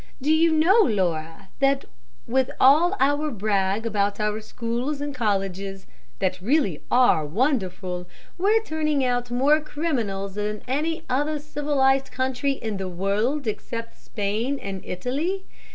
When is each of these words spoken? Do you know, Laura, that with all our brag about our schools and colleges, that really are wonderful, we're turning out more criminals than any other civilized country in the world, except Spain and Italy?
Do 0.19 0.33
you 0.33 0.51
know, 0.51 0.79
Laura, 0.79 1.49
that 1.59 1.85
with 2.25 2.49
all 2.59 2.97
our 2.99 3.29
brag 3.29 3.85
about 3.85 4.19
our 4.19 4.41
schools 4.41 4.99
and 4.99 5.13
colleges, 5.13 5.85
that 6.17 6.41
really 6.41 6.81
are 6.89 7.23
wonderful, 7.23 8.07
we're 8.35 8.63
turning 8.63 9.05
out 9.05 9.29
more 9.29 9.59
criminals 9.61 10.33
than 10.33 10.63
any 10.67 11.03
other 11.07 11.37
civilized 11.37 12.09
country 12.11 12.53
in 12.53 12.77
the 12.77 12.89
world, 12.89 13.45
except 13.45 13.95
Spain 14.01 14.57
and 14.57 14.83
Italy? 14.83 15.45